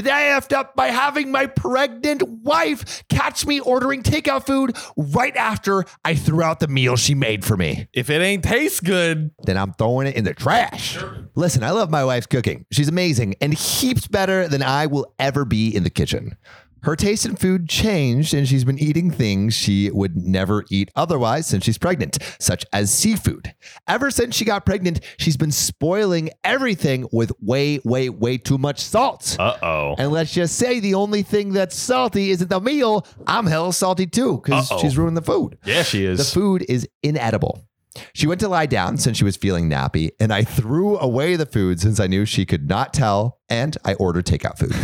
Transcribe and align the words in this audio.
Today 0.00 0.34
I 0.34 0.40
effed 0.40 0.54
up 0.54 0.74
by 0.74 0.86
having 0.86 1.30
my 1.30 1.44
pregnant 1.44 2.22
wife 2.26 3.06
catch 3.10 3.44
me 3.44 3.60
ordering 3.60 4.02
takeout 4.02 4.46
food 4.46 4.74
right 4.96 5.36
after 5.36 5.84
I 6.02 6.14
threw 6.14 6.42
out 6.42 6.60
the 6.60 6.68
meal 6.68 6.96
she 6.96 7.14
made 7.14 7.44
for 7.44 7.54
me. 7.54 7.86
If 7.92 8.08
it 8.08 8.22
ain't 8.22 8.42
taste 8.42 8.82
good, 8.82 9.30
Then 9.42 9.58
I'm 9.58 9.74
throwing 9.74 10.06
it 10.06 10.16
in 10.16 10.24
the 10.24 10.32
trash. 10.32 10.96
Listen, 11.34 11.62
I 11.62 11.72
love 11.72 11.90
my 11.90 12.02
wife's 12.02 12.26
cooking. 12.26 12.64
She's 12.72 12.88
amazing 12.88 13.34
and 13.42 13.52
heaps 13.52 14.08
better 14.08 14.48
than 14.48 14.62
I 14.62 14.86
will 14.86 15.12
ever 15.18 15.44
be 15.44 15.68
in 15.68 15.82
the 15.82 15.90
kitchen. 15.90 16.38
Her 16.82 16.96
taste 16.96 17.26
in 17.26 17.36
food 17.36 17.68
changed, 17.68 18.32
and 18.34 18.48
she's 18.48 18.64
been 18.64 18.78
eating 18.78 19.10
things 19.10 19.54
she 19.54 19.90
would 19.90 20.16
never 20.16 20.64
eat 20.70 20.90
otherwise 20.96 21.46
since 21.46 21.64
she's 21.64 21.78
pregnant, 21.78 22.18
such 22.38 22.64
as 22.72 22.92
seafood. 22.92 23.54
Ever 23.86 24.10
since 24.10 24.34
she 24.34 24.44
got 24.44 24.64
pregnant, 24.64 25.00
she's 25.18 25.36
been 25.36 25.52
spoiling 25.52 26.30
everything 26.44 27.06
with 27.12 27.32
way, 27.40 27.80
way, 27.84 28.08
way 28.08 28.38
too 28.38 28.58
much 28.58 28.80
salt. 28.80 29.36
uh 29.38 29.56
oh. 29.62 29.94
And 29.98 30.10
let's 30.12 30.32
just 30.32 30.56
say 30.56 30.80
the 30.80 30.94
only 30.94 31.22
thing 31.22 31.52
that's 31.52 31.76
salty 31.76 32.30
isn't 32.30 32.48
the 32.48 32.60
meal. 32.60 33.06
I'm 33.26 33.46
hell 33.46 33.72
salty 33.72 34.06
too 34.06 34.40
because 34.42 34.70
she's 34.80 34.96
ruined 34.96 35.16
the 35.16 35.22
food. 35.22 35.58
Yeah, 35.64 35.82
she 35.82 36.04
is. 36.04 36.18
The 36.18 36.24
food 36.40 36.64
is 36.68 36.88
inedible. 37.02 37.64
She 38.12 38.26
went 38.26 38.40
to 38.40 38.48
lie 38.48 38.66
down 38.66 38.96
since 38.96 39.16
she 39.16 39.24
was 39.24 39.36
feeling 39.36 39.68
nappy, 39.68 40.10
and 40.18 40.32
I 40.32 40.44
threw 40.44 40.98
away 40.98 41.36
the 41.36 41.46
food 41.46 41.80
since 41.80 42.00
I 42.00 42.06
knew 42.06 42.24
she 42.24 42.46
could 42.46 42.68
not 42.68 42.92
tell, 42.92 43.38
and 43.48 43.76
I 43.84 43.94
ordered 43.94 44.26
takeout 44.26 44.58
food. 44.58 44.74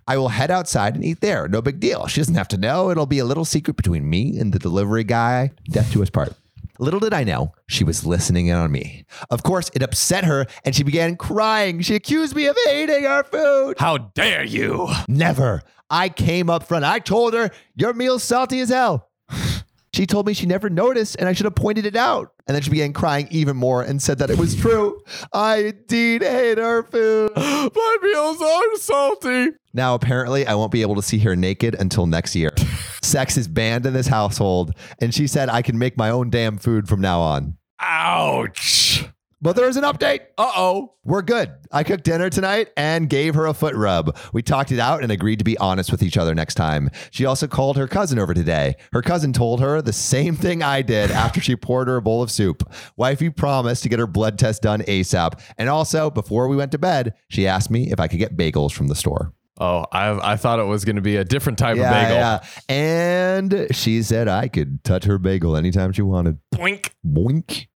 I 0.06 0.16
will 0.16 0.28
head 0.28 0.50
outside 0.50 0.94
and 0.94 1.04
eat 1.04 1.20
there. 1.20 1.48
No 1.48 1.62
big 1.62 1.80
deal. 1.80 2.06
She 2.06 2.20
doesn't 2.20 2.34
have 2.34 2.48
to 2.48 2.58
know. 2.58 2.90
It'll 2.90 3.06
be 3.06 3.18
a 3.18 3.24
little 3.24 3.44
secret 3.44 3.76
between 3.76 4.08
me 4.08 4.38
and 4.38 4.52
the 4.52 4.58
delivery 4.58 5.04
guy. 5.04 5.52
Death 5.70 5.92
to 5.92 6.02
us 6.02 6.10
part. 6.10 6.34
Little 6.78 7.00
did 7.00 7.12
I 7.14 7.22
know, 7.22 7.52
she 7.68 7.84
was 7.84 8.04
listening 8.06 8.46
in 8.48 8.56
on 8.56 8.72
me. 8.72 9.04
Of 9.30 9.42
course, 9.42 9.70
it 9.74 9.82
upset 9.82 10.24
her 10.24 10.46
and 10.64 10.74
she 10.74 10.82
began 10.82 11.16
crying. 11.16 11.80
She 11.80 11.94
accused 11.94 12.34
me 12.34 12.46
of 12.46 12.56
hating 12.64 13.06
our 13.06 13.22
food. 13.22 13.76
How 13.78 13.98
dare 13.98 14.42
you? 14.42 14.88
Never. 15.06 15.62
I 15.90 16.08
came 16.08 16.48
up 16.48 16.64
front. 16.64 16.84
I 16.84 16.98
told 16.98 17.34
her, 17.34 17.50
Your 17.76 17.92
meal's 17.92 18.24
salty 18.24 18.60
as 18.60 18.70
hell. 18.70 19.10
She 19.94 20.06
told 20.06 20.26
me 20.26 20.32
she 20.32 20.46
never 20.46 20.70
noticed 20.70 21.16
and 21.16 21.28
I 21.28 21.34
should 21.34 21.44
have 21.44 21.54
pointed 21.54 21.84
it 21.84 21.96
out. 21.96 22.31
And 22.46 22.54
then 22.54 22.62
she 22.62 22.70
began 22.70 22.92
crying 22.92 23.28
even 23.30 23.56
more 23.56 23.82
and 23.82 24.02
said 24.02 24.18
that 24.18 24.30
it 24.30 24.38
was 24.38 24.56
true. 24.56 25.00
I 25.32 25.56
indeed 25.56 26.22
hate 26.22 26.58
her 26.58 26.82
food. 26.82 27.32
My 27.36 27.96
meals 28.02 28.42
are 28.42 28.76
salty. 28.76 29.50
Now, 29.74 29.94
apparently, 29.94 30.46
I 30.46 30.54
won't 30.54 30.72
be 30.72 30.82
able 30.82 30.96
to 30.96 31.02
see 31.02 31.18
her 31.20 31.34
naked 31.36 31.74
until 31.78 32.06
next 32.06 32.34
year. 32.36 32.50
Sex 33.02 33.36
is 33.36 33.48
banned 33.48 33.86
in 33.86 33.92
this 33.92 34.08
household. 34.08 34.72
And 35.00 35.14
she 35.14 35.26
said 35.26 35.48
I 35.48 35.62
can 35.62 35.78
make 35.78 35.96
my 35.96 36.10
own 36.10 36.30
damn 36.30 36.58
food 36.58 36.88
from 36.88 37.00
now 37.00 37.20
on. 37.20 37.56
Ouch. 37.80 38.81
But 39.42 39.56
there's 39.56 39.76
an 39.76 39.82
update. 39.82 40.20
Uh 40.38 40.52
oh. 40.56 40.94
We're 41.04 41.22
good. 41.22 41.52
I 41.72 41.82
cooked 41.82 42.04
dinner 42.04 42.30
tonight 42.30 42.70
and 42.76 43.10
gave 43.10 43.34
her 43.34 43.46
a 43.46 43.52
foot 43.54 43.74
rub. 43.74 44.16
We 44.32 44.40
talked 44.40 44.70
it 44.70 44.78
out 44.78 45.02
and 45.02 45.10
agreed 45.10 45.40
to 45.40 45.44
be 45.44 45.58
honest 45.58 45.90
with 45.90 46.00
each 46.00 46.16
other 46.16 46.32
next 46.32 46.54
time. 46.54 46.90
She 47.10 47.24
also 47.26 47.48
called 47.48 47.76
her 47.76 47.88
cousin 47.88 48.20
over 48.20 48.34
today. 48.34 48.76
Her 48.92 49.02
cousin 49.02 49.32
told 49.32 49.60
her 49.60 49.82
the 49.82 49.92
same 49.92 50.36
thing 50.36 50.62
I 50.62 50.80
did 50.82 51.10
after 51.10 51.40
she 51.40 51.56
poured 51.56 51.88
her 51.88 51.96
a 51.96 52.02
bowl 52.02 52.22
of 52.22 52.30
soup. 52.30 52.62
Wifey 52.96 53.30
promised 53.30 53.82
to 53.82 53.88
get 53.88 53.98
her 53.98 54.06
blood 54.06 54.38
test 54.38 54.62
done 54.62 54.82
ASAP. 54.82 55.40
And 55.58 55.68
also, 55.68 56.08
before 56.08 56.46
we 56.46 56.54
went 56.54 56.70
to 56.72 56.78
bed, 56.78 57.14
she 57.28 57.48
asked 57.48 57.68
me 57.70 57.90
if 57.90 57.98
I 57.98 58.06
could 58.06 58.20
get 58.20 58.36
bagels 58.36 58.70
from 58.70 58.86
the 58.86 58.94
store. 58.94 59.32
Oh, 59.58 59.84
I 59.92 60.32
I 60.32 60.36
thought 60.36 60.60
it 60.60 60.64
was 60.64 60.84
going 60.84 60.96
to 60.96 61.02
be 61.02 61.16
a 61.16 61.24
different 61.24 61.58
type 61.58 61.72
of 61.76 61.82
bagel. 61.82 62.16
yeah. 62.16 62.44
And 62.68 63.66
she 63.72 64.02
said 64.02 64.28
I 64.28 64.48
could 64.48 64.82
touch 64.84 65.04
her 65.04 65.18
bagel 65.18 65.56
anytime 65.56 65.92
she 65.92 66.02
wanted. 66.02 66.38
Boink. 66.54 66.90
Boink. 67.04 67.66